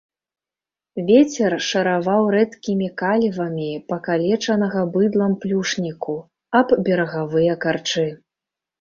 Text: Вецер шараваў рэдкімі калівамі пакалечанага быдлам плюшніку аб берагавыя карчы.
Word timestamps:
Вецер 1.09 1.53
шараваў 1.71 2.23
рэдкімі 2.37 2.87
калівамі 3.03 3.69
пакалечанага 3.95 4.81
быдлам 4.97 5.39
плюшніку 5.47 6.19
аб 6.65 6.77
берагавыя 6.93 7.53
карчы. 7.65 8.13